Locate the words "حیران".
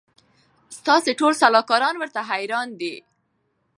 2.29-2.67